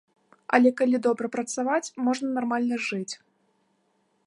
Але 0.57 0.69
калі 0.79 1.01
добра 1.07 1.29
працаваць, 1.35 1.93
можна 2.09 2.27
нармальна 2.39 2.75
жыць. 2.89 3.13